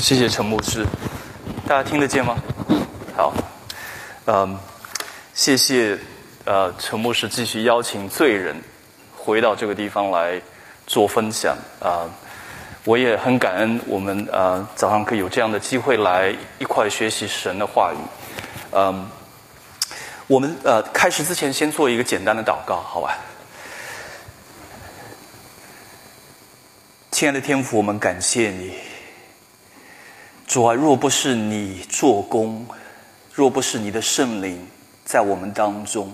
[0.00, 0.86] 谢谢陈牧师，
[1.66, 2.36] 大家听得见吗？
[3.16, 3.34] 好，
[4.26, 4.56] 嗯，
[5.34, 5.98] 谢谢
[6.44, 8.56] 呃陈牧师继续邀请罪人
[9.16, 10.40] 回到这个地方来
[10.86, 12.08] 做分享啊，
[12.84, 17.98] 我也很感恩我们呃早上可以有这样的机会来一块学习神的话语，
[18.72, 19.04] 嗯，
[20.28, 23.18] 我们呃开始之前先做一个简单的祷告，好吧？
[27.10, 28.72] 亲爱的天父，我们感谢你。
[30.48, 32.66] 主啊，若不是你做工，
[33.34, 34.66] 若不是你的圣灵
[35.04, 36.10] 在我们当中，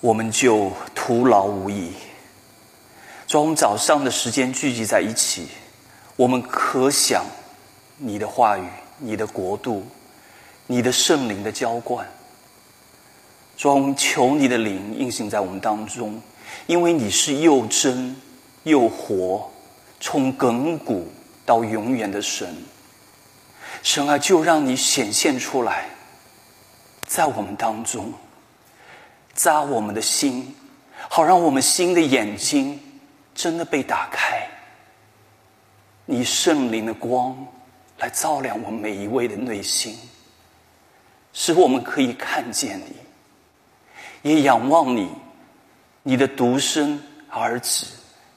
[0.00, 1.94] 我们就徒劳无益。
[3.26, 5.48] 从早上的时间聚集在一起，
[6.16, 7.24] 我们可想
[7.96, 9.86] 你的话语、你的国度、
[10.66, 12.06] 你的圣灵的浇灌。
[13.56, 16.20] 主求你的灵运行在我们当中，
[16.66, 18.14] 因为你是又真
[18.64, 19.50] 又活，
[20.00, 21.10] 从亘古。
[21.46, 22.56] 到永远的神，
[23.82, 25.86] 神啊，就让你显现出来，
[27.06, 28.12] 在我们当中，
[29.34, 30.54] 扎我们的心，
[31.08, 32.80] 好让我们心的眼睛
[33.34, 34.48] 真的被打开。
[36.06, 37.36] 你圣灵的光
[37.98, 39.98] 来照亮我们每一位的内心，
[41.32, 42.80] 使我们可以看见
[44.22, 45.10] 你，也仰望你，
[46.02, 47.86] 你的独生儿子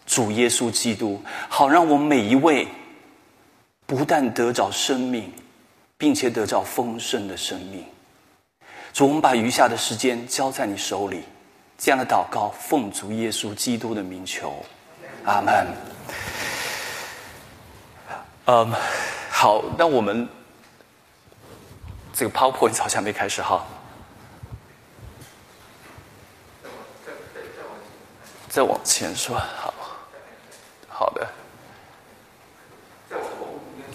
[0.05, 2.67] 主耶稣基督，好让我们每一位。
[3.87, 5.33] 不但得着生命，
[5.97, 7.85] 并且得着丰盛的生命。
[8.91, 11.23] 主，我们把余下的时间交在你手里，
[11.77, 14.65] 这样的祷告奉主耶稣基督的名求，
[15.23, 15.67] 阿门。
[18.47, 18.73] 嗯，
[19.31, 20.27] 好，那我们
[22.13, 23.65] 这个 PowerPoint 好像没开始哈。
[28.49, 29.73] 再往前说，好，
[30.89, 31.25] 好的。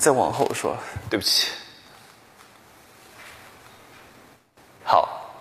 [0.03, 0.77] 再往后说，
[1.09, 1.53] 对不起。
[4.83, 5.33] 好，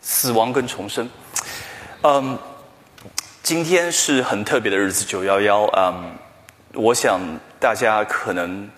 [0.00, 1.06] 死亡跟重生，
[2.00, 2.38] 嗯，
[3.42, 6.16] 今天是很特别的日子，九幺幺，嗯，
[6.72, 7.20] 我想
[7.60, 8.70] 大家可能，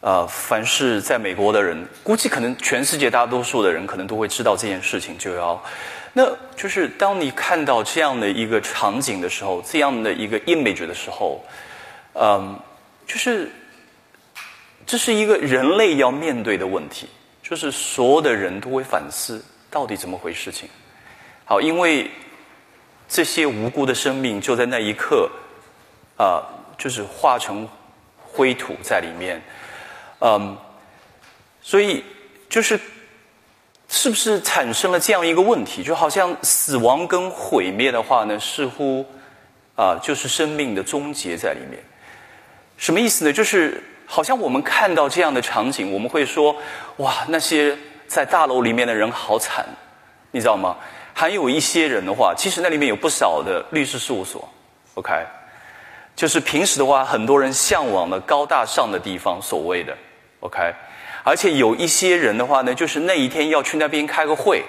[0.00, 5.58] 呃，凡是在美国的人，估计可能全世界大多数的人可能都会知道这件事情，九幺，
[6.12, 11.42] 那就是当你看到这样的一个场景的时候，这样的一个 image 的时候，
[12.12, 12.60] 嗯，
[13.06, 13.50] 就是。
[14.86, 17.08] 这是一个人类要面对的问题，
[17.42, 20.68] 就是所有的人都会反思到底怎么回事情。
[21.46, 22.10] 好，因为
[23.08, 25.30] 这些无辜的生命就在那一刻，
[26.18, 26.44] 啊，
[26.76, 27.66] 就是化成
[28.18, 29.40] 灰土在里面，
[30.20, 30.56] 嗯，
[31.62, 32.04] 所以
[32.50, 32.78] 就是
[33.88, 35.82] 是不是产生了这样一个问题？
[35.82, 39.06] 就好像死亡跟毁灭的话呢，似乎
[39.76, 41.82] 啊，就是生命的终结在里面。
[42.76, 43.32] 什么意思呢？
[43.32, 43.82] 就是。
[44.14, 46.54] 好像我们看到这样的场景，我们会说
[46.98, 47.76] ：“哇，那些
[48.06, 49.66] 在大楼里面的人好惨，
[50.30, 50.76] 你知道吗？”
[51.12, 54.48] 还有一些人的话，其实那里面有不少的律师事务所
[54.94, 55.12] ，OK，
[56.14, 59.92] 就是平时的话，很多人向往的高大上的地方，所谓的
[60.38, 60.60] OK，
[61.24, 64.62] 而且有一些人的话呢，就是那一天要去那边开个会，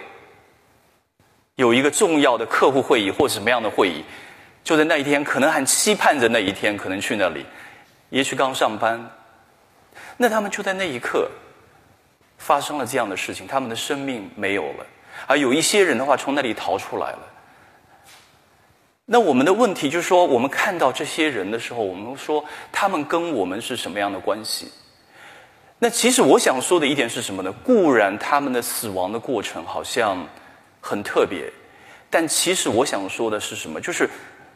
[1.57, 4.03] 有一个重要的客户会议或什么样的会议，
[4.63, 7.45] 就在那一天，可能还期盼着那一天可能去那里，
[8.09, 8.99] 也许刚上班。
[10.17, 11.29] 那他们就在那一刻
[12.37, 14.85] 发生了这样的事情，他们的生命没有了，
[15.27, 17.19] 而有一些人的话从那里逃出来了。
[19.05, 24.71] 那我们的问题就是说，我们看到这些人的时候，我们说他们跟我们是什么样的关系？
[25.79, 27.51] 那其实我想说的一点是什么呢？
[27.63, 30.25] 固然他们的死亡的过程好像
[30.79, 31.51] 很特别，
[32.09, 33.81] 但其实我想说的是什么？
[33.81, 34.09] 就是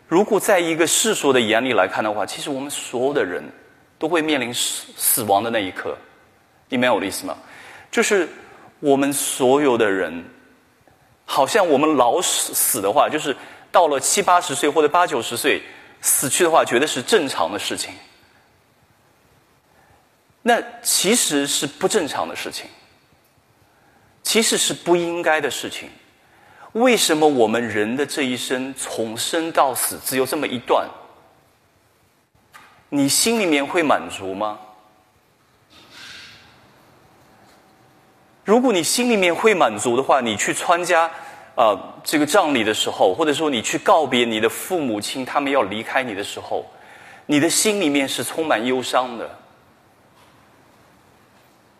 [0.07, 3.43] 如果在一个世俗的眼里来看的话，其实我们所有的人。
[3.99, 5.95] 都会面临死死亡的那一刻，
[6.69, 7.37] 你明白我的意思吗？
[7.91, 8.27] 就是
[8.79, 10.23] 我们所有的人，
[11.25, 13.35] 好像我们老死死的话，就是
[13.71, 15.61] 到了七八十岁或者八九十岁
[16.01, 17.93] 死去的话，觉得是正常的事情。
[20.41, 22.67] 那其实是不正常的事情，
[24.23, 25.89] 其实是不应该的事情。
[26.73, 30.87] 为什么我们人的这一生从生到死只有这么一段？
[32.89, 34.59] 你心里面会满足吗？
[38.43, 41.05] 如果你心里面会满足的话，你去参加
[41.55, 46.65] 啊这个葬礼的时候，或者说你去告别你的父母亲，他们要离开你的时候，
[47.27, 49.29] 你的心里面是充满忧伤的。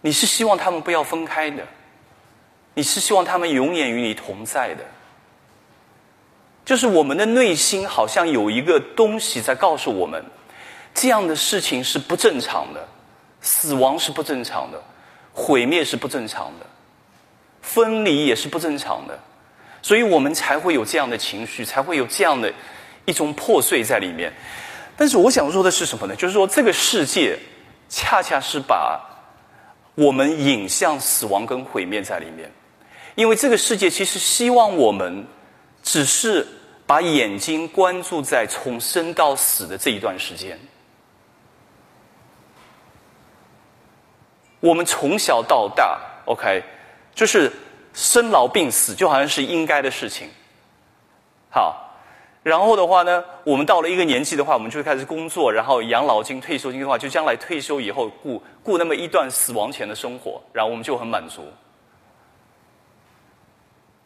[0.02, 1.66] 你是希望他们不要分开的，
[2.76, 4.86] 你是希望他们永远与你同在的。
[6.64, 10.24] 就是我们的内心好像有一个东西在告诉我们。
[10.94, 12.88] 这样的事情是不正常的，
[13.42, 14.82] 死亡是不正常的，
[15.32, 16.66] 毁灭是不正常的，
[17.62, 19.18] 分离也是不正常的，
[19.82, 22.52] 所以我们才会有这样的情绪，才会有这样的
[23.06, 24.34] 一种破碎在里面。
[24.98, 26.16] 但是我想说的是什么呢？
[26.16, 27.40] 就是说这个世界
[27.88, 29.00] 恰恰是把
[29.96, 32.52] 我们引向死亡跟毁灭在里面，
[33.16, 35.26] 因为这个世界其实希望我们
[35.82, 36.46] 只是。
[36.90, 40.58] 把眼睛关注在从生到死的这一段时间，
[44.60, 46.64] 我们从小到大，OK，
[47.14, 47.52] 就是
[47.94, 50.30] 生老病死，就好像是应该的事情。
[51.50, 51.94] 好，
[52.44, 61.46] 然后的话呢，我们到了一个年纪的话，我们就开始工作，然后养老金、退休金的话，就将来退休以后过过那么一段死亡前的生活，然后我们就很满足。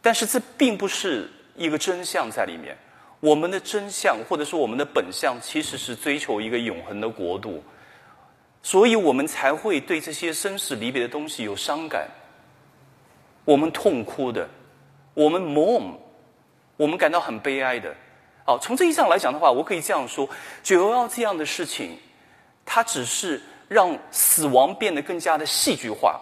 [0.00, 1.30] 但是这并不是。
[1.56, 2.76] 一个真相在里面，
[3.20, 7.62] 我们的真相或者说我们的本相，其实是追求一个永恒的国度，
[8.64, 12.08] 所以我们才会对这些生死离别的东西有伤感，
[13.44, 14.48] 我们痛哭的，
[15.12, 15.92] 我们 mourn，
[16.78, 17.94] 我们感到很悲哀的。
[18.46, 20.26] 哦，从这意义上来讲的话，我可以这样说：
[20.62, 21.98] 九幺幺这样的事情，
[22.64, 26.18] 它只是让死亡变得更加的戏剧化。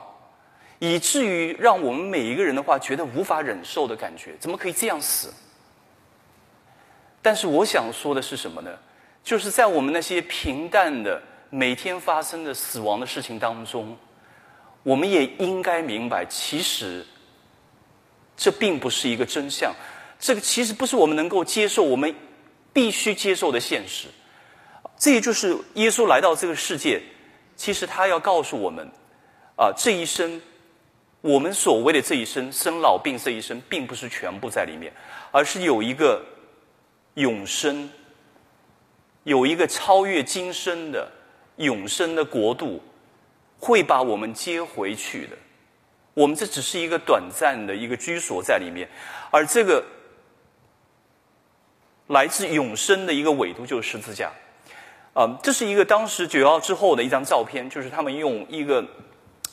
[0.80, 5.32] 以至于让我们每一个人的话觉得无法忍受的感觉，怎么可以这样死？
[7.22, 8.70] 但是我想说的是什么呢？
[9.22, 11.22] 就是在我们那些平淡的
[11.54, 13.94] 每天发生的死亡的事情当中，
[14.82, 17.04] 我们也应该明白，其实
[18.34, 19.70] 这并不是一个真相，
[20.18, 22.14] 这个其实不是我们能够接受、我们
[22.72, 24.08] 必须接受的现实。
[24.96, 27.02] 这也就是耶稣来到这个世界，
[27.54, 28.90] 其实他要告诉我们：
[29.56, 30.40] 啊，这一生。
[31.20, 34.90] 我们所谓的这一生，生老病这一生，并不是全部在里面，
[35.30, 36.24] 而是有一个
[37.14, 37.90] 永生，
[39.24, 41.08] 有一个超越今生的
[41.56, 42.82] 永生的国度，
[43.58, 45.36] 会把我们接回去的。
[46.14, 48.88] 我们这只是一个短暂的一个居所在里面，
[49.30, 49.84] 而这个
[52.08, 54.30] 来自永生的一个纬度就是十字架。
[55.14, 58.84] 啊，这是一个当时九幺之后的一张照片，就是他们用一个。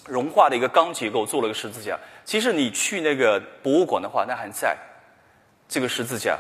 [0.07, 1.95] 融化的一个钢结构做了个十字架。
[2.25, 4.75] 其实你去那个博物馆的话，那还在
[5.68, 6.36] 这个十字架。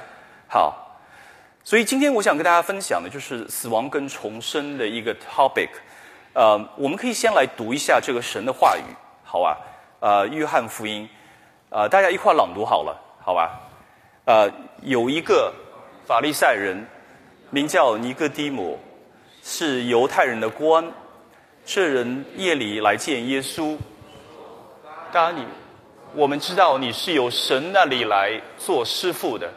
[0.47, 0.88] 好，
[1.69, 5.69] 所以今天我想跟大家分享的就是死亡跟重生的一个 topic。
[6.33, 8.81] 呃，我们可以先来读一下这个神的话语，
[9.23, 9.55] 好吧？
[9.99, 11.07] 呃，约翰福音，
[11.69, 13.59] 呃，大家一块朗读好了，好吧？
[14.25, 14.51] 呃，
[14.81, 15.53] 有一个
[16.07, 16.83] 法利赛人
[17.51, 18.79] 名叫尼哥底母，
[19.43, 20.83] 是犹太人的官。
[21.63, 23.77] 这人夜里来见耶稣，
[25.11, 25.45] 当你，
[26.15, 29.53] 我们知道你是由神那里来做师傅的，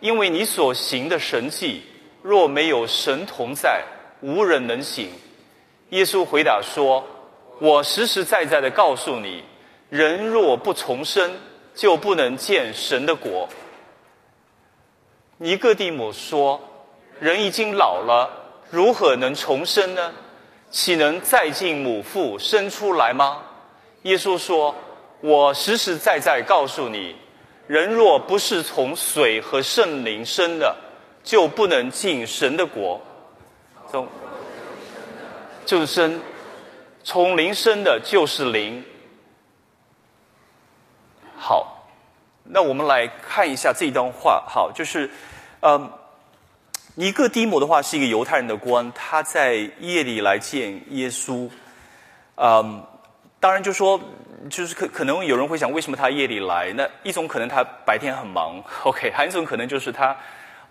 [0.00, 1.82] 因为你所行的神迹，
[2.22, 3.82] 若没有神同在，
[4.20, 5.10] 无人能行。
[5.90, 7.04] 耶稣回答说
[7.60, 9.42] ：“我实实在在的告诉你，
[9.88, 11.32] 人若不重生，
[11.74, 13.48] 就不能见神的国。”
[15.38, 16.60] 尼哥底母说
[17.20, 18.28] ：“人已经老了，
[18.70, 20.12] 如何能重生呢？”
[20.70, 23.42] 岂能再进母腹生出来吗？
[24.02, 24.74] 耶稣说
[25.22, 27.16] ：“我实实在在告诉你，
[27.68, 30.74] 人若不是从水和圣灵生的，
[31.22, 33.00] 就不能进神的国。
[33.88, 34.08] 从
[35.64, 36.20] 就是生，
[37.04, 38.82] 从灵生的就是灵。”
[41.38, 41.86] 好，
[42.42, 44.42] 那我们来看一下这段话。
[44.48, 45.08] 好，就是，
[45.60, 45.92] 嗯。
[46.94, 51.48] 尼哥底母的话是一个犹太人的官，他在夜里来见耶稣。
[52.34, 52.84] 嗯，
[53.38, 54.00] 当然就说，
[54.48, 56.72] 就是可可能有人会想，为什么他夜里来？
[56.74, 60.16] 那一种可能他白天很忙，OK；还有一种可能就是他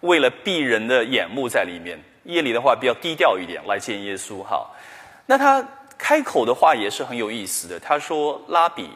[0.02, 4.42] 为了避人的眼目在里面，夜里的话比较低调一点来见耶稣。
[4.44, 4.70] 哈，
[5.26, 5.66] 那他
[5.98, 7.80] 开口的话也是很有意思的。
[7.80, 8.90] 他说：“拉比，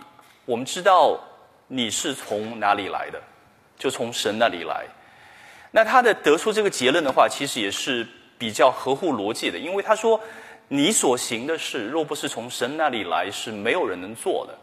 [0.46, 1.20] 我们知道
[1.68, 3.22] 你是从哪里来的，
[3.78, 4.86] 就从神那里来。”
[5.72, 8.06] 那他的得出这个结论的话，其实也是
[8.38, 10.20] 比较合乎逻辑的，因为他说
[10.74, 14.58] ：“你所行的事，若不是从神那里来，是没有人能做的。”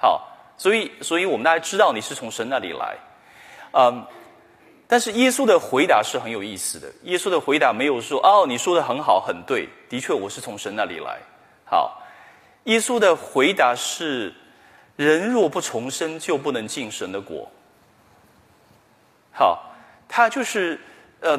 [0.00, 0.26] 好，
[0.56, 2.96] 所以，所以我们大家知道你是从神那里来，
[3.72, 4.02] 嗯，
[4.88, 6.90] 但是耶稣的回答是很有意思的。
[7.02, 11.18] 耶稣的回答没有说：“哦，你说的很好，很对，的确我是从神那里来。”
[11.68, 12.02] 好，
[12.64, 14.32] 耶稣的回答是
[14.96, 17.46] ：“人若不重生，就不能进神的国。”
[19.32, 19.62] 好。
[20.08, 20.80] 他就是，
[21.18, 21.36] 呃，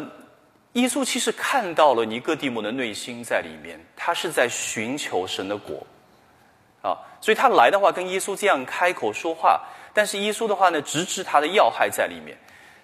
[0.78, 5.84] 耶稣其实看到了尼哥底母的内心在里面，他是在寻求神的果，
[6.84, 9.60] 啊，所以他来的话跟耶稣这样开口说话，
[9.92, 12.38] 但是耶稣的话呢，直指他的要害在里面，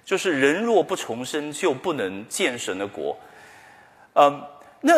[0.04, 3.16] 就是人若不重生，就不能见神的国。
[4.16, 4.42] 嗯，
[4.82, 4.94] 那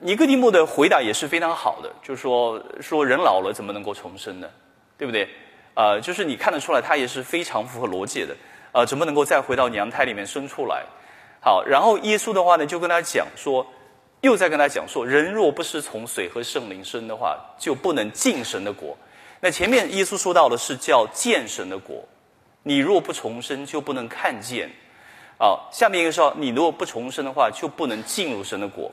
[0.00, 4.50] 尼哥底母的回答也是非常好的，就说说人老了怎么能够重生呢？
[4.98, 5.28] 对不对？
[5.74, 8.34] 呃，就是你看得出来，他也是非常符合逻辑的。
[8.72, 10.84] 呃，怎么能够再回到娘胎里面生出来？
[11.42, 13.66] 好，然后耶稣的话呢，就跟他讲说，
[14.20, 18.96] 又在跟他讲说，人若不是从水和圣灵生的话，就不能进神的国。
[19.40, 22.06] 那前面耶稣说到的是叫见神的国，
[22.62, 24.70] 你若不重生，就不能看见。
[25.38, 28.92] 啊，下面一个说，你如果不重生的话，就不能进入神的国。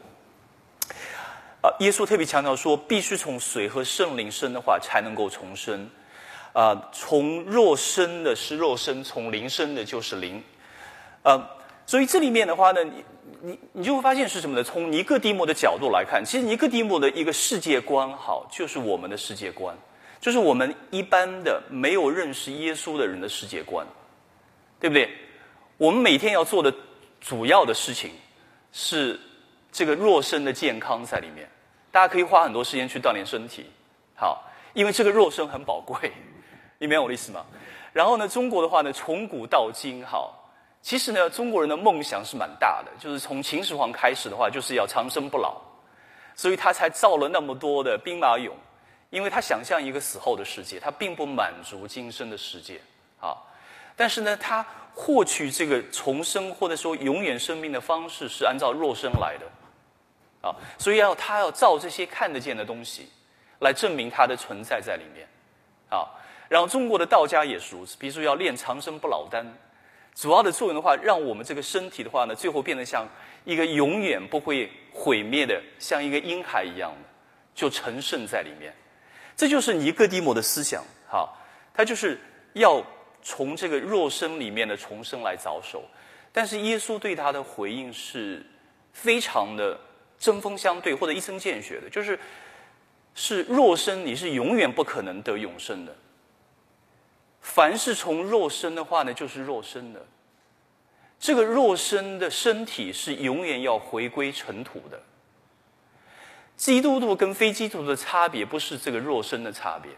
[1.62, 5.90] 啊，耶稣特别强调说，必须从水和圣灵生的话，才能够重生。
[6.54, 10.42] 啊，从肉生的是肉身，从灵生的就是灵。
[11.24, 11.46] 啊，
[11.88, 13.04] 所以这里面的话呢，你
[13.42, 14.64] 你你就会发现是什么呢？
[14.64, 19.76] 从尼哥底母的角度来看，其实尼哥底母的一个世界观，好，就是我们的世界观，
[20.20, 23.88] 就是我们一般的没有认识耶稣的人的世界观，
[24.80, 25.10] 对不对？
[25.78, 26.74] 我们每天要做的
[27.22, 28.12] 主要的事情
[28.74, 29.18] 是
[29.72, 31.48] 这个肉身的健康在里面，
[31.90, 33.66] 大家可以花很多时间去锻炼身体，
[34.16, 36.12] 好，因为这个肉身很宝贵。
[36.80, 37.46] 你明白我的意思吗？
[37.94, 40.30] 然后呢，中国的话呢，从古到今，哈，
[40.88, 45.60] 其实呢，中国人的梦想是蛮大的，就是从秦始皇开始的话，就是要长生不老，
[46.34, 48.52] 所以他才造了那么多的兵马俑，
[49.10, 52.80] 因为他想象一个死后的世界，他并不满足今生的世界，
[53.20, 53.36] 啊，
[53.98, 54.66] 但是呢，他
[54.96, 63.10] 获取这个重生或者说永远生命的方式是按照肉身来的，啊，所以要他要造这些看得见的东西，
[63.60, 65.28] 来证明他的存在在里面，
[65.90, 66.08] 啊。
[66.48, 69.46] 然后中国的道家也是如此，比如说要练长生不老丹，
[70.20, 73.08] 主要的作用的话，让我们这个身体的话呢，最后变得像
[73.46, 77.10] 一个永远不会毁灭的，像一个婴孩一样的，
[77.54, 78.74] 就成圣在里面。
[79.36, 81.30] 这就是尼哥底母的思想，哈，
[81.72, 82.20] 他就是
[82.54, 82.84] 要
[83.22, 85.84] 从这个肉身里面的重生来着手。
[86.32, 88.44] 但是耶稣对他的回应是
[88.94, 89.80] 非常的
[90.18, 92.20] 针锋相对，或者一针见血的，就是
[93.14, 95.96] 是肉身你是永远不可能得永生的。
[97.42, 100.06] 凡是从肉身的话呢，就是肉身的。
[101.20, 105.02] 这个肉身的身体是永远要回归尘土的。
[106.56, 109.92] 基督徒跟非基督徒的差别不是这个肉身的差别。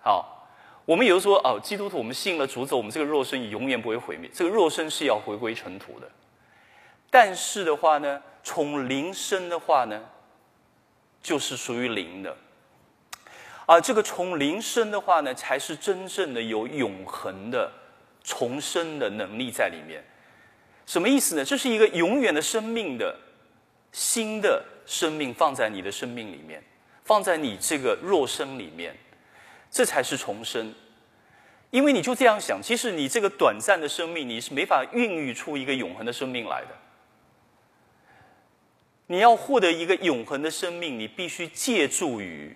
[0.00, 0.48] 好，
[0.84, 4.30] 我们有的说哦，基督徒我们信了主子，我们这个肉身永远不会毁灭。
[4.32, 6.10] 这个肉身是要回归尘土的。
[7.10, 10.00] 但是的话呢，从灵生的话呢，
[11.22, 12.36] 就是属于灵的。
[13.66, 17.72] 啊，这个从灵生的话呢，才是真正的有永恒的
[18.22, 20.04] 重生的能力在里面。
[20.84, 21.44] 什么意思呢？
[21.44, 23.16] 这是一个永远的生命的
[23.90, 26.62] 新的生命放在你的生命里面，
[27.04, 28.94] 放在你这个肉身里面，
[29.70, 30.74] 这才是重生。
[31.70, 36.68] 因为你就这样想，其实你这个短暂的生命，你是没法孕育出一个永恒的生命来的。
[39.06, 42.54] 你要获得一个永恒的生命，你必须借助于。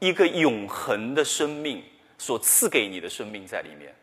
[0.00, 1.84] 一个永恒的生命
[2.18, 3.94] 所赐给你的生命在里面，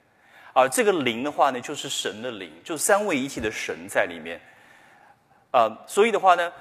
[0.54, 4.40] 而这个灵的话呢，就是神的灵，就三位一体的神在里面。
[5.52, 6.54] 啊，所以的话呢，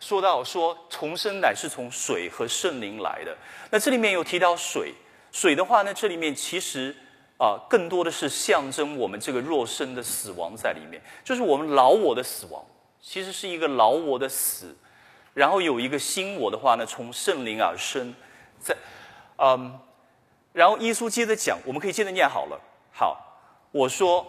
[0.00, 3.36] 说到说重生乃是从水和圣灵来的。
[3.70, 4.92] 那这里面有提到水，
[5.30, 6.94] 水的话呢，这里面其实
[7.38, 12.64] 啊，更多的是象征我们这个肉身的死亡在里面，就是我们老我的死亡，
[13.00, 14.76] 其实是一个老我的死，
[15.32, 18.12] 然后有一个新我的话呢，从圣灵而生。
[18.60, 18.76] 在，
[19.38, 19.80] 嗯，
[20.52, 22.60] 然后耶稣接着讲，我们可以接着念好了。
[22.92, 23.18] 好，
[23.72, 24.26] 我说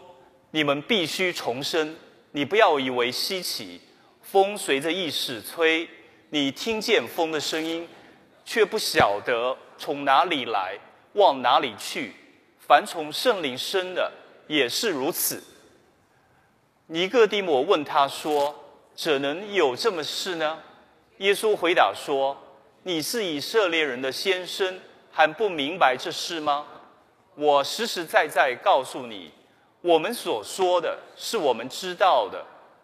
[0.52, 1.96] 你们必须重生，
[2.32, 3.82] 你不要以为稀奇。
[4.22, 5.90] 风随着意识吹，
[6.30, 7.88] 你听见风的声音，
[8.46, 10.80] 却不晓得从哪里来，
[11.14, 12.14] 往哪里去。
[12.60, 14.10] 凡从圣灵生的
[14.48, 15.44] 也是如此。
[16.88, 18.56] 尼哥底母问他说
[18.96, 20.60] ：“怎能有这么事呢？”
[21.18, 22.38] 耶稣回答说。
[22.84, 24.80] 你是以色列人的先生，
[25.12, 26.66] 还不明白这事吗？
[27.36, 29.32] 我实实在在告诉你，
[29.82, 32.44] 我们所说的是我们知道的，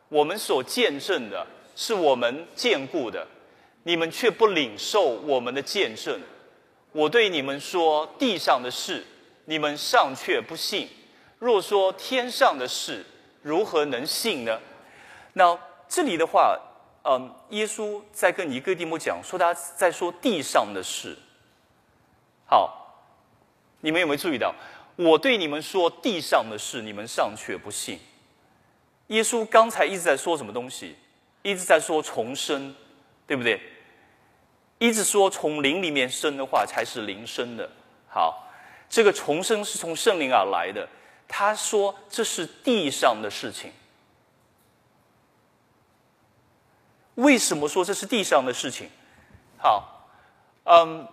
[0.10, 3.26] 我们所见证的是我们见过的，
[3.82, 6.22] 你们却不领受我们的见证。
[6.92, 9.04] 我对你们说地上的事，
[9.46, 10.86] 你们尚却不信；
[11.40, 13.04] 若说天上的事，
[13.42, 14.60] 如何能信呢？
[15.34, 15.58] 那
[15.90, 16.60] 这里的话。
[17.10, 21.18] 嗯，耶稣在跟尼哥底母讲，说他在说地上的事。
[22.46, 23.00] 好，
[23.80, 24.54] 你们有没有注意到？
[24.98, 27.98] 我对你们说地上的事，你们尚且不信。
[29.08, 30.98] 耶稣刚才一直在说什么东西？
[31.44, 32.76] 一直在说重生，
[33.26, 33.62] 对不对？
[34.80, 37.70] 一直说从灵里面生的话才是灵生的。
[38.10, 38.50] 好，
[38.90, 40.86] 这个重生是从圣灵而来的。
[41.26, 43.72] 他说这是地上的事情。
[47.18, 48.90] 为什么说这是地上的事情？
[49.58, 50.08] 好，
[50.66, 51.08] 嗯，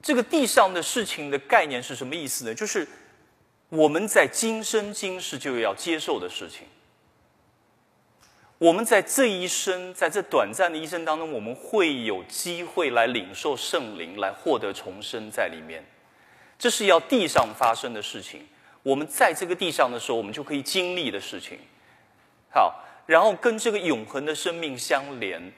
[0.00, 2.54] 这个地上的事情的概念是什么意思呢？
[2.54, 2.86] 就是
[3.68, 6.68] 我们在今生今世就要接受的事情。
[8.58, 15.84] 我们在这一生，在这短暂的一生当中，我们会有机会来领受圣灵，来获得重生在里面。
[16.58, 18.46] 这是要地上发生的事情。
[18.82, 21.58] 我们在这个地上的时候，我们就可以经历的事情。
[22.52, 25.52] 好，然后跟这个永恒的生命相连。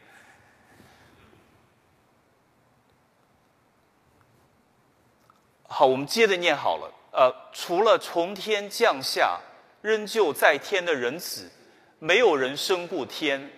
[5.68, 6.92] 好，我们接着念好了。
[7.12, 9.38] 呃，除了从天降下
[9.80, 11.50] 仍旧在天的人子。
[11.98, 13.48] 没有人升过天。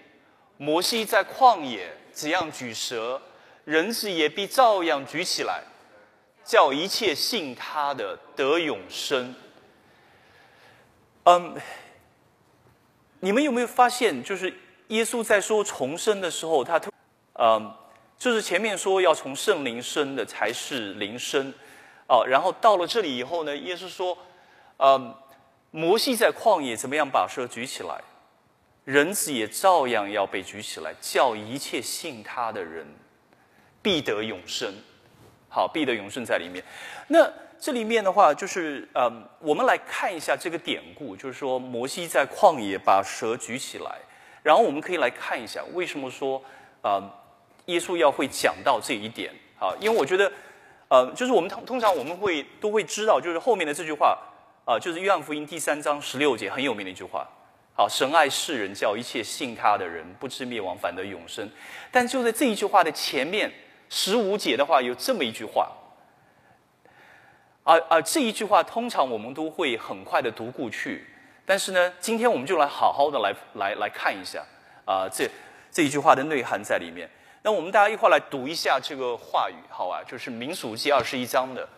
[0.58, 3.22] 摩西在旷野怎样举蛇，
[3.64, 5.64] 人子也必照样举起来，
[6.44, 9.34] 叫一切信他的得永生。
[11.24, 11.54] 嗯，
[13.20, 14.52] 你们有没有发现，就是
[14.88, 16.90] 耶稣在说重生的时候，他特
[17.34, 17.74] 嗯，
[18.18, 21.52] 就是前面说要从圣灵生的才是灵生，
[22.08, 24.16] 哦，然后到了这里以后呢，耶稣说，
[24.78, 25.14] 嗯，
[25.70, 28.00] 摩西在旷野怎么样把蛇举起来？
[28.84, 32.86] 人子也照样要被举起来，叫一切信他的人
[33.80, 34.74] 必得永生。
[35.48, 36.62] 好，必得永生在里面。
[37.08, 37.32] 那
[37.64, 43.90] 这里面的话，就是嗯，我们来看一下这个典故，就是说摩西在旷野把蛇举起来，
[44.42, 46.42] 然后我们可以来看一下为什么说
[46.82, 47.02] 啊，
[47.64, 49.72] 耶稣要会讲到这一点啊？
[49.80, 50.30] 因为我觉得，
[50.88, 54.18] 呃，就是我们通通常我们会都会知道，就是后面的这句话
[54.66, 57.26] 啊，就是约翰福音第三章十六节很有名的一句话。
[57.74, 61.50] 好，神爱世人，叫一切信他的人不知灭亡，反得永生。
[61.90, 63.50] 但就在这一句话的前面，
[63.88, 65.72] 十五节的话有这么一句话，
[67.64, 71.04] 啊啊，这一句话通常我们都会很快的读过去。
[71.44, 74.42] 但是呢，今天我们就来好好的来来来看一下
[74.86, 75.28] 啊，这
[75.70, 77.10] 这一句话的内涵在里面。
[77.42, 80.02] 那我们大家一块来读一下这个话语，好吧？
[80.06, 81.68] 就是民数记二十一章的，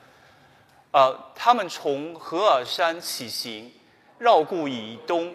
[0.92, 3.72] 呃，他们从何尔山起行，
[4.18, 5.34] 绕过以东。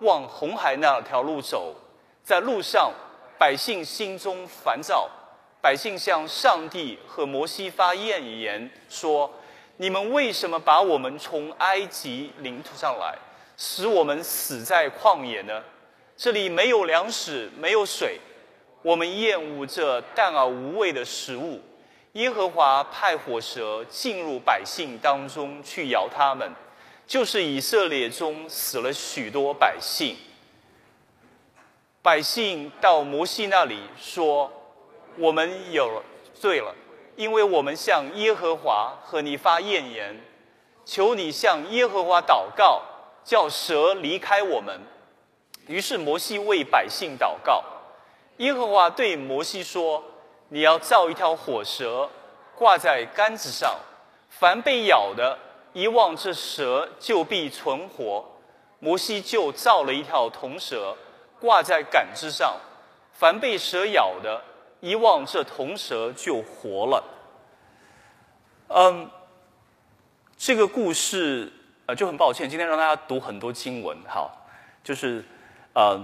[0.00, 1.74] 往红海那条路走，
[2.22, 2.92] 在路上，
[3.36, 5.10] 百姓心中烦躁。
[5.60, 9.28] 百姓向上帝和摩西发怨言，说
[9.78, 13.16] ：“你们为什么把我们从埃及领土上来，
[13.56, 15.62] 使我们死在旷野呢？
[16.16, 18.20] 这里没有粮食，没有水，
[18.82, 21.60] 我们厌恶这淡而无味的食物。
[22.12, 26.52] 耶和华派火蛇进入百姓当中去咬他们。”
[27.06, 30.14] 就是以色列中死了许多百姓，
[32.02, 34.52] 百姓到摩西那里说
[35.16, 36.02] ：“我们有
[36.34, 36.74] 罪了，
[37.18, 40.20] 因为我们向耶和华和你发怨言，
[40.84, 42.80] 求你向耶和华祷告，
[43.24, 44.80] 叫蛇离开我们。”
[45.66, 47.64] 于是摩西为百姓祷告，
[48.36, 50.04] 耶和华对摩西说
[50.50, 52.08] ：“你要造一条火蛇，
[52.54, 53.76] 挂在杆子上，
[54.28, 55.36] 凡被咬的。”
[55.74, 58.24] 一望这蛇就必存活，
[58.78, 60.96] 摩西就造了一条铜蛇，
[61.40, 62.56] 挂在杆子上。
[63.12, 64.40] 凡被蛇咬的，
[64.80, 67.04] 一望这铜蛇就活了。
[68.68, 69.10] 嗯，
[70.36, 71.52] 这个故事
[71.86, 74.30] 呃就很抱歉，今天让大家读很多经文，哈，
[74.84, 75.24] 就是
[75.74, 75.98] 呃，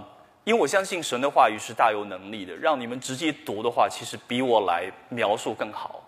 [0.44, 6.02] 因为我相信神的话语是大有能力的，让你们直接读的话，其实比我来描述更好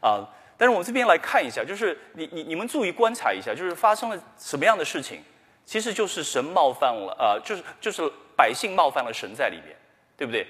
[0.00, 0.28] 啊。
[0.58, 5.22] 但是我们这边来看一下，就是你你你们注意观察一下，就是发生了什么样的事情？
[5.64, 8.02] 其实就是神冒犯了，呃，就是就是
[8.36, 9.76] 百姓冒犯了神在里面，
[10.16, 10.46] 对不对？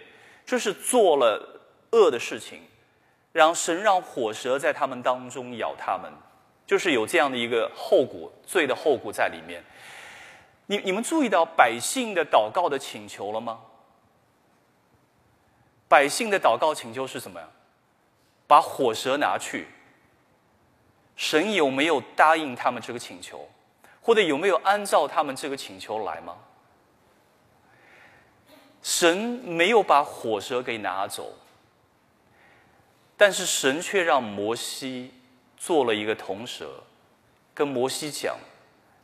[0.46, 1.59] 就是做了
[1.92, 2.60] 恶的事情，
[3.32, 6.12] 然后神让火蛇在他们当中咬他们，
[6.66, 9.62] 就是有这样的一个后果，罪的后果在里面。
[10.66, 13.60] 你你们注意到百姓的祷告的请求了吗？
[15.88, 17.48] 百姓的祷告请求是什么呀？
[18.46, 19.66] 把火蛇拿去。
[21.16, 23.48] 神有没有答应他们这个请求，
[24.00, 26.36] 或者有没有按照他们这个请求来吗？
[28.82, 31.34] 神没有把火蛇给拿走，
[33.20, 35.12] 但是神却让摩西
[35.54, 36.82] 做了一个铜蛇，
[37.52, 38.38] 跟摩西讲：“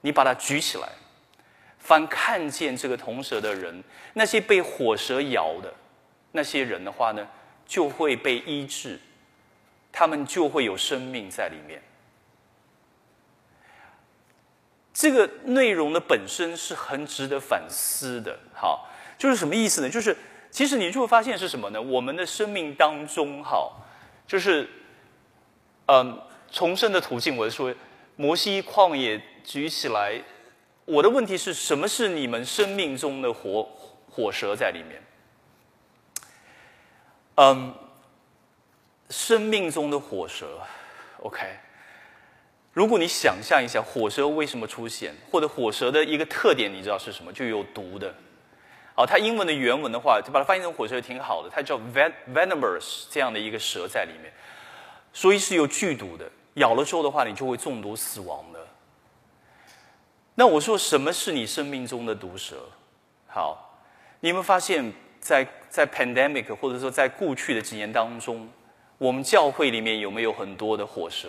[0.01, 0.89] 你把它举起来，
[1.79, 5.75] 凡看见这个铜蛇的人，那些被火蛇咬的
[6.33, 7.29] 那些人的话呢，
[7.67, 8.99] 就会被医治，
[9.93, 11.79] 他们就会有生命在里面。”
[14.95, 19.91] 这个内容的本身是很值得反思的，好，就是什么意思呢？
[19.91, 20.17] 就是
[20.51, 21.83] 其实你就会发现是什么呢？
[21.83, 23.83] 我们的生命当中，好，
[24.27, 24.69] 就是
[25.87, 27.37] 嗯，重生的途径。
[27.37, 27.75] 我说，
[28.17, 30.21] 摩西旷野举起来，
[30.85, 33.69] 我的问题是什么是你们生命中的火
[34.11, 35.03] 火蛇在里面？
[37.37, 37.75] 嗯，
[39.11, 40.61] 生命中的火蛇
[41.21, 41.59] ，OK。
[42.73, 47.33] 如果你想象一下火蛇为什么出现，或者火蛇的一个特点，你知道是什么？
[47.33, 48.15] 就有毒的。
[48.97, 51.79] 哦，它英文的原文的话，就把它翻译成火蛇挺好的，它叫
[52.35, 54.33] venomous 这样的一个蛇在里面，
[55.13, 56.29] 所以是有剧毒的。
[56.55, 58.67] 咬了之后的话，你就会中毒死亡的。
[60.35, 62.57] 那我说什么是你生命中的毒蛇？
[63.27, 63.79] 好，
[64.21, 68.49] 你有没有发现，在在 pandemic 或者说在过去的几年当中，
[68.97, 71.29] 我们教会里面有没有很多的火蛇？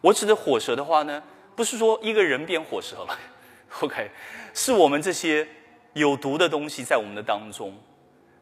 [0.00, 1.20] 我指的火蛇的话呢，
[1.56, 3.18] 不是说一个人变火蛇了，
[3.82, 4.08] OK，
[4.54, 5.46] 是我们这些
[5.92, 7.72] 有毒的东西在我们的当中。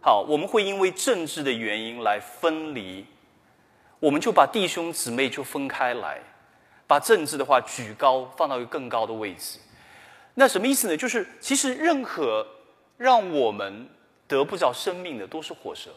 [0.00, 3.04] 好，我们会因为政治的原因来分离，
[4.00, 6.20] 我们就把弟兄姊妹就分开来，
[6.86, 9.58] 把政治的话举高，放到一个更高的位置。
[10.34, 10.96] 那什么意思呢？
[10.96, 12.46] 就是其实任何
[12.96, 13.88] 让我们
[14.26, 15.90] 得不着生命的，都是火蛇。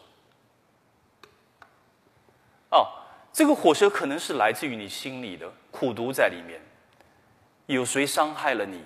[2.70, 2.98] 哦。
[3.34, 6.60] 这个火蛇可能是来自于你心里的苦毒在里面，
[7.64, 8.84] 有谁伤害了你？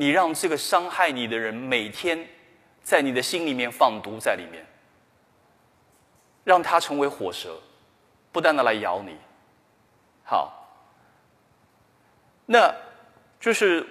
[0.00, 2.26] 你让这个伤害你的人每天
[2.82, 4.64] 在你的心里面放毒在里面，
[6.42, 7.60] 让他成为火蛇，
[8.32, 9.14] 不断的来咬你。
[10.24, 10.50] 好，
[12.46, 12.74] 那
[13.38, 13.86] 就是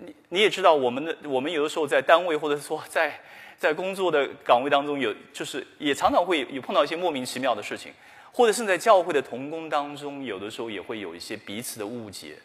[0.00, 3.20] 你你也知道，我们的我们有的时候在单位或者说 在
[3.56, 7.92] 在工作的岗位当中，有就是也常常会有碰到一些莫名其妙的事情。
[8.32, 12.36] 或者是在教会的同工当中，有的时候也会有一些彼此的误解，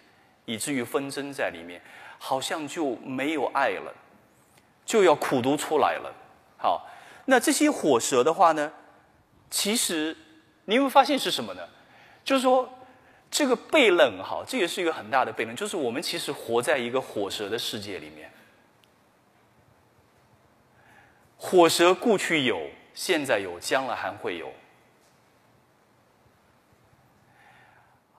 [0.46, 1.82] 以至于纷争在里面，
[2.20, 3.92] 好像就没有爱了，
[4.86, 6.14] 就要苦读出来了。
[6.58, 6.86] 好，
[7.26, 8.72] 那这些火蛇的话呢，
[9.50, 10.16] 其实
[10.66, 11.68] 你有没有发现是什么呢？
[12.24, 12.70] 就是说，
[13.32, 18.30] 这个悖论哈，这也是一个很大的悖论，就是我们其实活在一个火蛇的世界里面。
[21.38, 24.52] 火蛇过去有，现在有，将来还会有。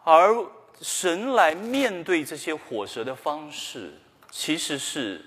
[0.03, 0.35] 而
[0.81, 3.93] 神来面对这些火蛇的方式，
[4.31, 5.25] 其实是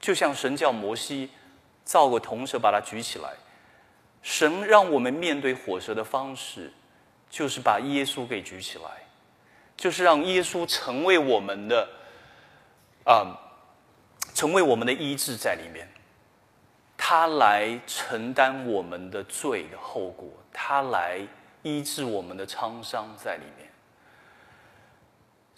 [0.00, 1.30] 就像神叫摩西
[1.84, 3.30] 造个铜蛇，把它举起来。
[4.22, 6.72] 神让我们面对火蛇的方式，
[7.28, 8.84] 就是把耶稣给举起来，
[9.76, 11.88] 就是让耶稣成为我们的
[13.04, 13.34] 啊，
[14.32, 15.88] 成为我们的医治在里面。
[16.96, 21.18] 他来承担我们的罪的后果，他来
[21.62, 23.71] 医治我们的创伤在里面。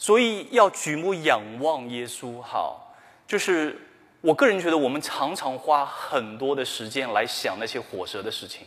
[0.04, 2.94] 所以要举目仰望耶稣，好，
[3.26, 3.74] 就是
[4.20, 8.66] 我个人觉得，我们常常花很多的时间来想那些火蛇的事情。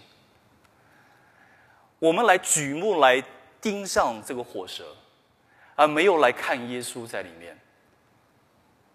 [1.99, 3.23] 我们来举目来
[3.61, 4.83] 盯上这个火蛇，
[5.75, 7.55] 而没有来看耶稣在里面。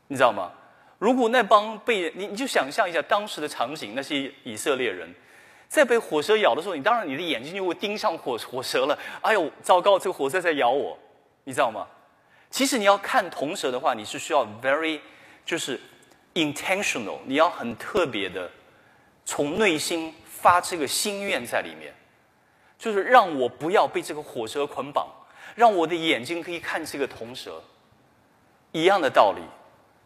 [0.09, 0.51] 你知道吗？
[0.99, 5.09] 如果那帮被你，你就想象一下当时的场景，那些以色列人
[5.69, 8.99] 在被火蛇咬的时候，你当然你的眼睛就会盯上火火蛇了。
[9.21, 10.99] 哎呦，糟糕，这个火蛇在咬我，
[11.45, 11.87] 你知道吗？
[12.53, 15.01] 其实你要看铜蛇的话，你是需要 very
[15.43, 15.81] 就是
[16.35, 18.49] intentional，你要很特别的
[19.25, 21.95] 从内心发这个心愿在里面，
[22.79, 25.09] 就是让我不要被这个火蛇捆绑，
[25.55, 27.63] 让我的眼睛可以看这个铜蛇。
[28.73, 29.41] 一样的道理，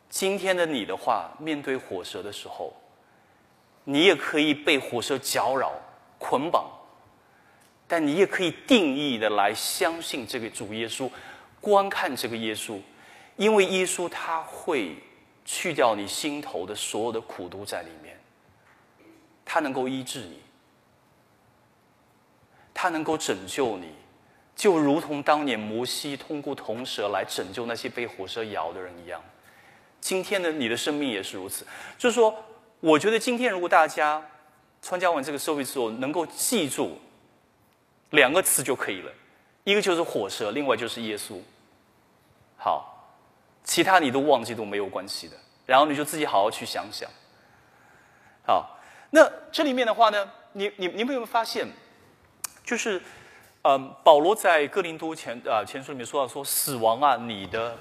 [0.09, 2.73] 今天的你的话，面对火蛇的时候，
[3.83, 5.73] 你也可以被火蛇搅扰
[6.17, 6.65] 捆绑，
[7.89, 11.11] 但你也可以定义的来相信这个主耶稣。
[11.61, 12.79] 观看这个耶稣，
[13.37, 14.97] 因为耶稣他会
[15.45, 18.19] 去掉你心头的所有的苦毒在里面，
[19.45, 20.41] 他能够医治你，
[22.73, 23.93] 他能够拯救你，
[24.55, 29.23] 就如同当年摩西通过铜蛇来拯救那些被火蛇咬的人一样。
[30.01, 31.67] 今天的你的生命也是如此。
[31.99, 32.33] 就是说，
[32.81, 34.25] 我觉得今天如果大家
[34.81, 36.99] 参加完这个社会之后，能够记住
[38.11, 39.13] 两个词就可以了，
[39.67, 41.41] 一个就是火蛇，另外就是耶稣。
[42.57, 43.19] 好，
[43.65, 47.11] 其他你都忘记都没有关系的，然后你就自己好好去想想。
[48.47, 48.79] 好，
[49.11, 51.67] 那这里面的话呢，你你你们有没有发现，
[52.65, 53.03] 就是，
[53.63, 57.77] 嗯，保罗在哥林多前啊前书里面说到说，死亡啊，你的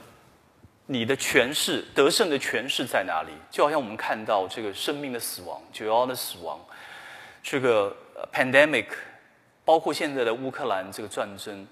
[0.88, 3.32] 你的权势得胜的权势在哪里？
[3.52, 6.60] 就好像我们看到这个生命的死亡，九幺的死亡，
[7.43, 7.95] 这个
[8.34, 8.88] pandemic，
[9.63, 11.67] 包括现在的乌克兰这个战争。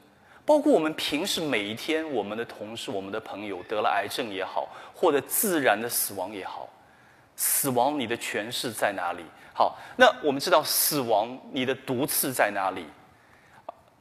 [0.46, 6.70] 包括我们平时每一天，我们的同事、我们的朋友得了癌症也好，或者自然的死亡也好，
[7.36, 9.24] 死亡你的权势在哪里？
[9.56, 12.86] 好，那我们知道死亡你的毒刺在哪里？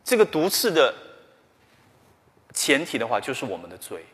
[0.02, 0.92] 这个毒刺的
[2.52, 4.04] 前提的话，就是我们的罪。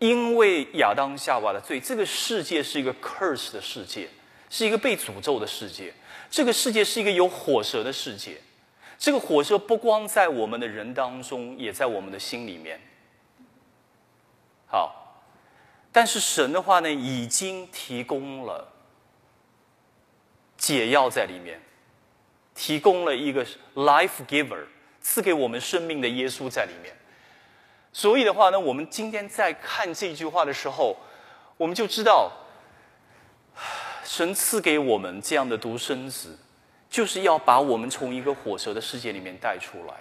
[0.00, 4.08] 因为亚当夏娃的罪，这个世界是一个 curse 的世界，
[4.50, 5.94] 是一个被诅咒的世界。
[6.30, 8.40] 这个世界是一个有火蛇的世界。
[9.00, 12.78] 这个火车不光在我们的人当中，也在我们的心里面。
[14.66, 15.24] 好，
[15.90, 18.68] 但是神的话呢，已经提供了
[20.58, 21.58] 解药在里面，
[22.54, 23.42] 提供了一个
[23.74, 24.66] life giver，
[25.00, 26.94] 赐给我们生命的耶稣在里面。
[27.94, 30.94] 所以的话呢，我们今天在看这句话的时候，
[31.56, 32.30] 我们就知道，
[34.04, 36.38] 神赐给我们这样的独生子，
[36.90, 39.94] 就是要把我们从一个火蛇的世界里面带出来。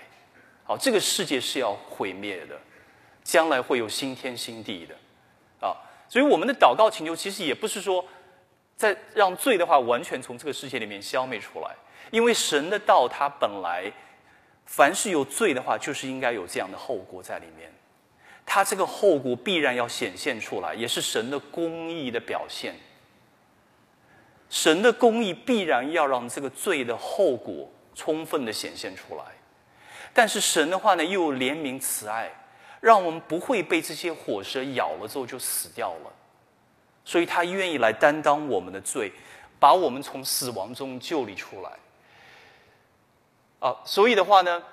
[0.63, 2.59] 好，这个世界是要毁灭的，
[3.23, 4.95] 将来会有新天新地的。
[5.65, 5.77] 啊，
[6.09, 8.03] 所以我们的祷告请求其实也不是说，
[8.75, 11.75] 在让罪的话完全从这个世界里面消灭出来，
[12.11, 13.91] 因为神的道它本来，
[14.65, 17.71] 凡是有罪的话，就是应该有这样的后果在里面。
[18.45, 22.73] 他这个后果必然要显现出来，也是神的公义的表现。
[24.49, 29.23] 神的公义必然要让这个罪的后果充分的显现出来。
[30.13, 32.31] 但是神的话呢，又怜悯慈爱，
[32.81, 36.11] 让我们不会被这些火蛇咬了之后就死掉了。
[37.05, 39.11] 所以他愿意来担当我们的罪，
[39.59, 41.71] 把我们从死亡中救离出来。
[43.59, 44.63] 啊，所以的话呢。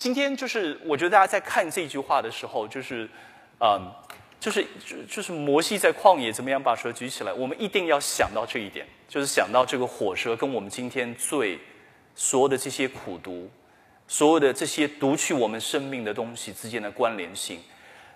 [0.00, 3.10] 今天就是，我觉得大家在看这句话的时候，就是，
[3.58, 3.90] 嗯，
[4.40, 11.58] 就是就就是摩西在旷野怎么样把蛇举起来，我们一定要想到这一点，就是想到这个火蛇跟我们今天最
[12.14, 13.50] 所有的这些苦毒，
[14.06, 17.60] 所有的这些夺去我们生命的东西之间的关联性，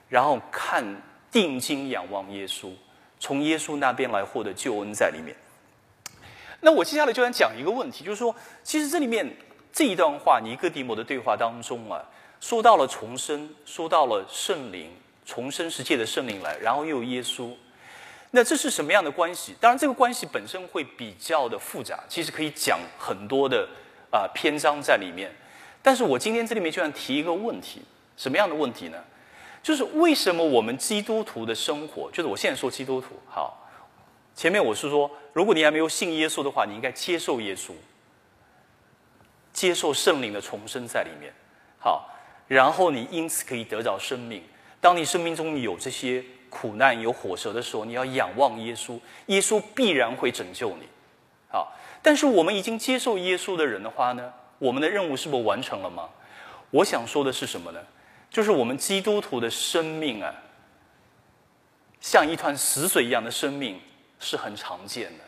[0.09, 0.85] 然后看
[1.31, 2.71] 定睛仰望耶稣，
[3.19, 5.37] 从耶稣那边来获得救恩在里面。
[6.61, 9.29] 那我接下来就想讲一个问题，就是说，其实这里面。
[9.75, 12.05] 这一段话，尼哥底母的对话当中啊，
[12.41, 14.91] 说到了重生，说到了圣灵，
[15.25, 17.53] 重生世界的圣灵来，然后又耶稣，
[18.31, 19.55] 那这是什么样的关系？
[19.61, 23.69] 当然，这个关系本身会比较的复杂，其实可以讲很多的
[24.11, 25.31] 啊篇章在里面。
[25.83, 27.83] 但是我今天这里面就想提一个问题，
[28.17, 28.99] 什么样的问题呢？
[29.63, 33.69] 就是为什么我们基督徒的生活，就是我现在说基督徒，好，
[34.35, 37.73] 前面我是说，如果你还没有信耶稣的话，你应该接受耶稣。
[39.53, 41.31] 接受圣灵的重生在里面，
[41.79, 42.09] 好，
[42.49, 44.43] 然后你因此可以得到生命。
[44.83, 50.89] 当你生命中有这些苦难、有火蛇的时候，你要仰望耶稣，耶稣必然会拯救你。
[51.49, 56.09] 好，但是我们已经接受耶稣的人的话呢，我们的任务是不是完成了吗？
[56.73, 57.79] 我想说的是什么呢？
[58.29, 60.35] 就是我们基督徒的生命啊，
[62.01, 63.81] 像一团死水一样的生命
[64.19, 65.25] 是很常见的。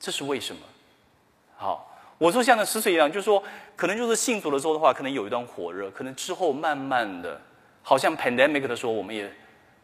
[0.00, 0.62] 这是为什么？
[1.56, 1.90] 好。
[2.18, 3.42] 我说像那死水一样，就是说，
[3.74, 7.40] 可能就是信主了之后的话，可能有一段火热，可能之后慢慢的，
[7.82, 9.30] 好像 pandemic 的时候，我们也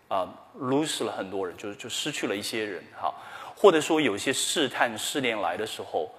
[0.08, 3.12] 啊 lose 了很多人，就是就失去了一些人，哈，
[3.54, 6.10] 或者说有些试探试炼来的时候，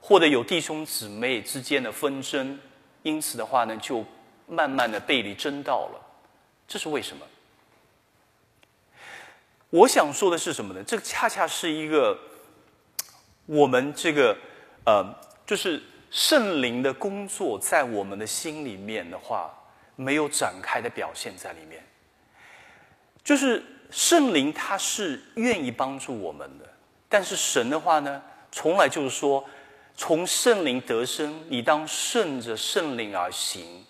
[0.00, 2.58] 或者有弟兄姊妹之间的纷争，
[3.02, 4.04] 因此的话呢，就
[4.46, 6.00] 慢慢的背离真道了，
[6.66, 7.26] 这是为什么？
[9.70, 10.82] 我想说的是什么呢？
[10.84, 12.18] 这恰恰是一个
[13.46, 14.36] 我们这个
[14.84, 15.04] 呃。
[15.46, 19.55] 就是圣灵的工作在我们的心里面的话，
[19.96, 21.82] 没有展开的表现在里面。
[23.24, 26.64] 就是圣灵他是愿意帮助我们的，
[27.08, 29.44] 但是神的话呢，从来就是说，
[29.96, 33.84] 从圣灵得生，你当顺着圣灵而行，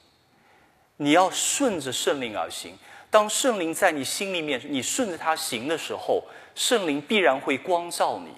[0.97, 2.79] 你要顺着圣灵而行。
[3.11, 8.33] 当圣灵在你心里面，你顺着他行的时候，圣灵必然会光照你。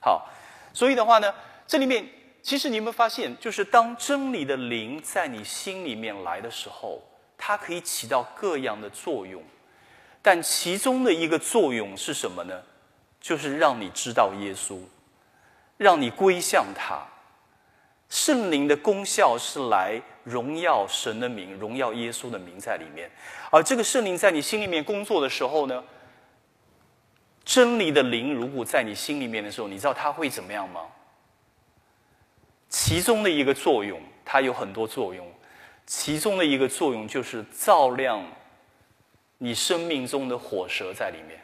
[0.00, 0.28] 好，
[0.72, 1.32] 所以的话呢，
[1.66, 2.04] 这里面。
[2.42, 6.98] 其实你有没有发现，就是当真理的灵在你心里面来的时候，
[7.42, 9.42] 它可以起到各样的作用，
[10.20, 12.62] 但其中的一个作用是什么呢？
[13.18, 14.78] 就是让你知道耶稣，
[15.78, 17.02] 让你归向他。
[18.10, 23.10] 圣灵的功效是来荣耀神的名，荣耀耶稣的名在里面。
[23.50, 25.82] 而这个圣灵在你心里面工作的时候呢，
[27.44, 30.82] 真理的灵如果在你心里面的时候，你知道它会怎么样吗？
[32.68, 35.26] 其中的一个作用，它有很多作用。
[35.90, 38.22] 其中的一个作用就是照亮
[39.38, 41.40] 你生命中的火蛇在里面。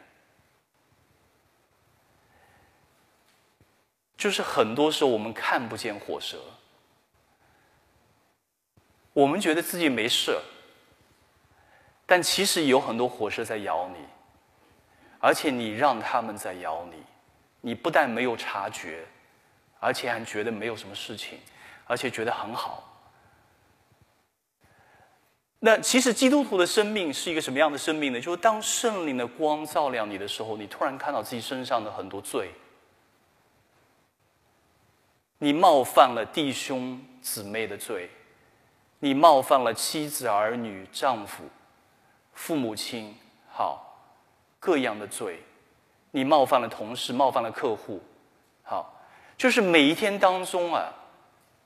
[4.15, 6.37] 就是很多时候我们看不见火蛇，
[9.11, 10.39] 我们觉得自己没事，
[12.05, 13.97] 但其实有很多火蛇在咬你，
[15.19, 17.03] 而且你让他们在咬你，
[17.59, 19.05] 你不但没有察觉。
[19.81, 21.37] 而且还觉得没有什么事情，
[21.85, 22.96] 而且觉得很好。
[25.59, 28.21] 那其实基督徒的生命是一个什么样的生命呢？
[28.21, 32.51] 就是当圣灵的光照亮你的时候，你突然看到自己身上的很多罪，
[35.39, 38.09] 你冒犯了弟兄姊妹的罪，
[38.99, 41.43] 你冒犯了妻子儿女、丈夫、
[42.33, 43.15] 父母亲，
[43.51, 43.99] 好，
[44.59, 45.41] 各样的罪，
[46.11, 47.99] 你冒犯了同事，冒犯了客户，
[48.61, 48.93] 好，
[49.35, 50.93] 就是每一天当中啊，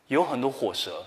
[0.08, 1.06] 有很多火蛇。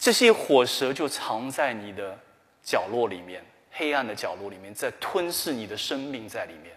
[0.00, 2.18] 这些火蛇就藏在你的
[2.62, 6.74] 角落里面，黑暗的角落里面，在吞噬你的生命在里面。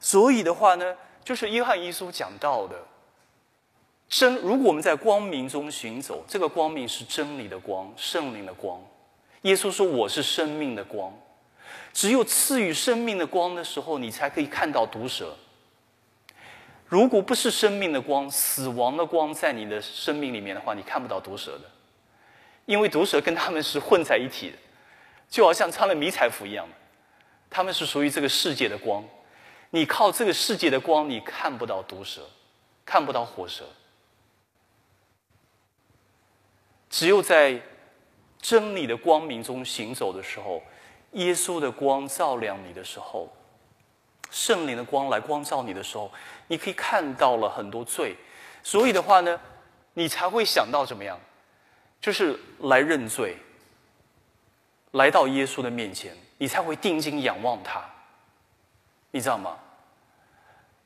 [0.00, 2.76] 所以的话呢，就是约翰一书讲到的，
[4.08, 8.82] 真如果我们在光明中行走，这个光明是真理的光，圣灵的光。
[9.42, 11.16] 耶稣说：“我是生命的光。”
[11.94, 15.36] 只有赐予生命的光的时候，你才可以看到毒蛇。
[16.86, 21.64] 如果不是生命的光，死亡的光在你的生命里面的话，你看不到毒蛇的，
[22.66, 24.56] 因为毒蛇跟他们是混在一起的，
[25.28, 26.74] 就好像穿了迷彩服一样的，
[27.48, 29.02] 他们是属于这个世界的光，
[29.70, 32.20] 你靠这个世界的光，你看不到毒蛇，
[32.84, 33.64] 看不到火蛇，
[36.90, 37.60] 只有在
[38.40, 40.62] 真理的光明中行走的时候，
[41.12, 43.32] 耶稣的光照亮你的时候。
[44.34, 46.10] 圣灵的光来光照你的时候，
[46.48, 48.16] 你可以看到了很多罪，
[48.64, 49.40] 所以的话呢，
[49.92, 51.16] 你才会想到怎么样，
[52.00, 53.36] 就是来认罪，
[54.90, 57.88] 来到耶稣的面前，你才会定睛仰望他，
[59.12, 59.56] 你知道吗？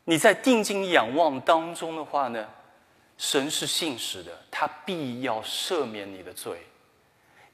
[0.04, 2.46] 你在定睛仰望当中的话呢，
[3.16, 6.66] 神是信实的，他必要赦免你的罪，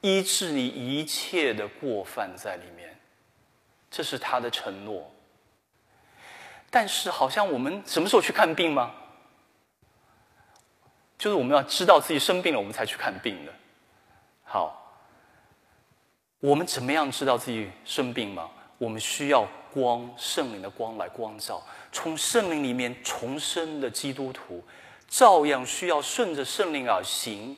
[0.01, 2.99] 医治你一切的过犯在里面，
[3.89, 5.09] 这是他的承诺。
[6.75, 8.91] 但是，好像我们什么时候去看病吗？
[11.17, 13.53] 就是我们要知道自己生病了，我们才去看病的。
[14.43, 14.93] 好，
[16.41, 18.51] 我们怎么样知道自己生病吗？
[18.77, 21.63] 我们需要光，圣灵的光来光照。
[21.93, 24.61] 从圣灵里面重生的基督徒，
[25.07, 27.55] 照样需要顺着圣灵而行，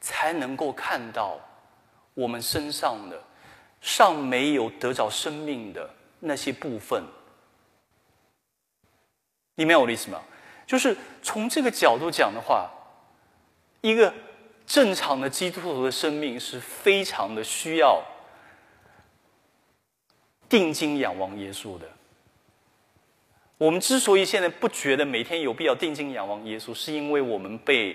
[0.00, 1.36] 才能够看到
[2.14, 3.20] 我们身上的
[3.80, 7.02] 尚没有得着生命的那些部分。
[9.60, 10.22] 你明白我的意思吗？
[10.66, 12.70] 就是从这个角度讲的话，
[13.82, 14.10] 一个
[14.66, 18.02] 正常的基督徒的生命是非常的需要
[20.48, 21.86] 定睛仰望耶稣的。
[23.58, 27.94] 我们之所以现在不觉得每天有必要定睛仰望耶稣，是因为我们被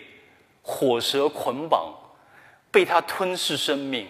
[0.61, 1.91] 火蛇捆绑，
[2.69, 4.07] 被他吞噬生命，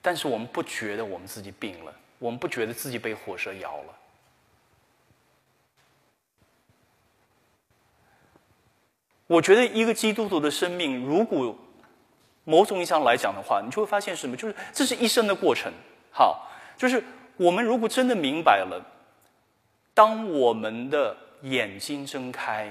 [0.00, 3.94] 但是我们不觉得我们自己病了，我们不觉得自己被火蛇咬了。
[9.34, 11.56] 我觉得一个基督徒的生命，如果
[12.44, 14.36] 某种意义上来讲的话，你就会发现什么？
[14.36, 15.72] 就是这是一生的过程。
[16.12, 17.02] 好，就是
[17.36, 18.80] 我们如果真的明白了，
[19.92, 22.70] 当我们的眼睛睁开，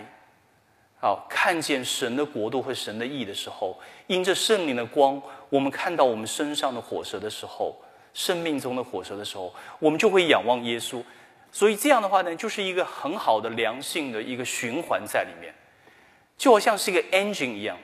[1.02, 7.76] 好看见神的国度和神的意的时候，因着圣灵的光，我们看到我们身上的火蛇的时候，
[8.14, 11.04] 生命中的火蛇的时候，我们就会仰望耶稣。
[11.52, 15.54] 所以这样的话呢，就是一个很好的良性的一个循环在里面。
[16.38, 17.78] 就好像是一个 engine 一样，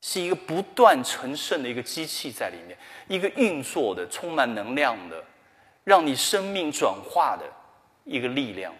[0.00, 2.76] 是一个不断成圣的一个机器在里面，
[3.08, 5.24] 一个运作的、充满能量的，
[5.84, 7.44] 让你生命转化的
[8.04, 8.72] 一个力量。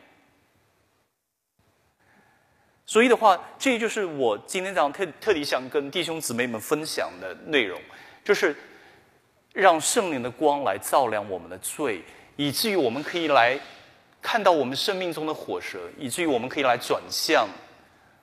[2.84, 7.80] 所以的话，这就是我今天早上特特地想跟弟兄姊妹们分享的内容，
[8.22, 8.54] 就是
[9.52, 12.02] 让圣灵的光来照亮我们的罪，
[12.36, 13.58] 以至于我们可以来
[14.20, 17.48] 看到我们生命中的火蛇，以至于我们可以来转向。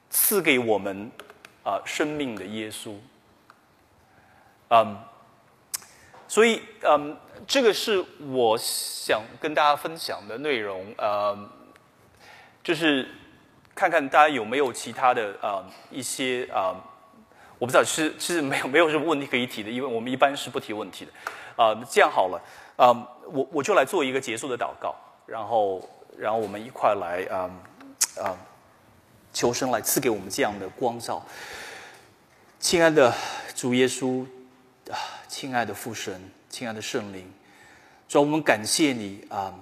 [0.10, 1.12] 赐给我们
[1.64, 2.96] 啊生命的耶稣，
[4.70, 4.98] 嗯，
[6.28, 7.16] 所以嗯，
[7.48, 11.38] 这个是我想跟大家分享的内容，呃，
[12.64, 13.08] 就是
[13.76, 16.74] 看看大家有没有其他的啊一些啊，
[17.60, 21.12] 我不知道，其实其实没有没有什么问题可以提的，因为我们一般是不提问题的，
[21.64, 22.42] 啊，这样好了，
[22.78, 22.90] 啊，
[23.28, 24.96] 我我就来做一个结束的祷告，
[25.28, 27.50] 然后然后我们一块来啊
[28.24, 28.38] 啊。
[29.34, 31.26] 求生来赐给我们这样的光照，
[32.60, 33.14] 亲爱的
[33.56, 34.26] 主耶稣
[34.90, 37.32] 啊，亲爱的父神，亲爱的圣灵，
[38.08, 39.54] 主，我们感谢你啊，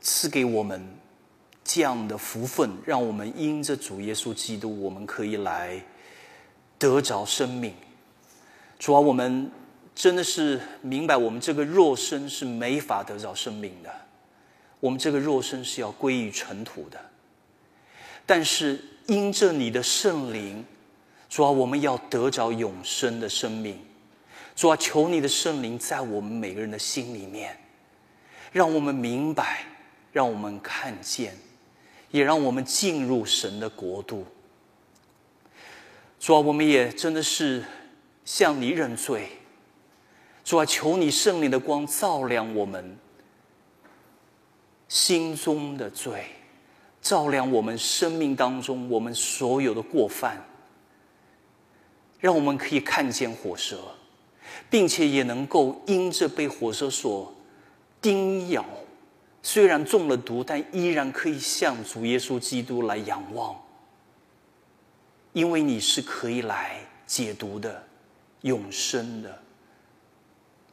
[0.00, 0.86] 赐给我们
[1.64, 5.80] 这样的福分，让我们因着主耶稣基督，我们可以来
[6.78, 7.74] 得着生命。
[8.78, 9.50] 主啊，我们
[9.94, 13.90] 真的是明白，我们这个肉身是没法得着生命的，
[14.80, 17.09] 我们这个肉身是要归于尘土的。
[18.30, 18.78] 但是
[19.08, 20.64] 因着你的圣灵，
[21.28, 23.76] 主啊，我们要得着永生的生命。
[24.54, 27.58] 主啊，求你的圣灵在我们每个人的心里面，
[28.52, 29.64] 让我们明白，
[30.12, 31.36] 让我们看见，
[32.12, 34.24] 也让我们进入神的国度。
[36.20, 37.64] 主啊，我们也真的是
[38.24, 39.28] 向你认罪。
[40.44, 42.96] 主啊，求你圣灵的光照亮我们
[44.86, 46.26] 心中的罪，
[47.00, 50.44] 照亮我们生命当中我们所有的过犯，
[52.18, 53.78] 让我们可以看见火蛇，
[54.68, 57.34] 并且也能够因着被火蛇所
[58.00, 58.64] 叮咬，
[59.42, 63.56] 虽然中了毒，但依然可以向主耶稣基督来仰望。
[65.32, 67.82] 因为你是可以来解毒的、
[68.40, 69.40] 永生的、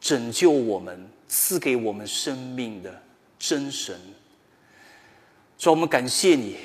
[0.00, 3.02] 拯救我们、赐给我们生命的
[3.38, 3.96] 真神。
[5.58, 6.56] 主，我们感谢你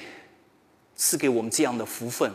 [0.96, 2.32] 赐给我们这样的福分。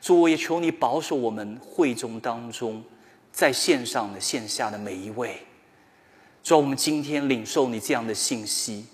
[0.00, 2.84] 主，我也求你保守我们会众当中
[3.30, 5.46] 在线上的、线下的每一位。
[6.42, 8.84] 主，我们今天领受你这样的信息，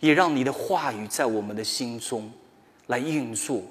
[0.00, 2.32] 也让你的话语在我们的心中
[2.86, 3.62] 来运作，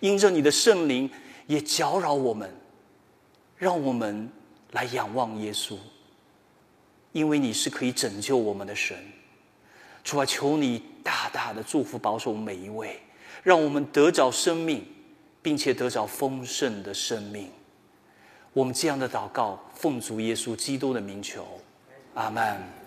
[0.00, 1.10] 因着你的圣灵。
[1.48, 2.54] 也搅扰我们，
[3.56, 4.30] 让我们
[4.72, 5.78] 来仰望耶稣，
[7.12, 8.94] 因为你是可以拯救我们的神。
[10.08, 12.98] 主啊，求你大大的祝福保守每一位，
[13.42, 14.82] 让我们得着生命，
[15.42, 17.50] 并且得着丰盛的生命。
[18.54, 21.46] 我们这样的祷告，奉主耶稣基督的名求，
[22.14, 22.77] 阿门。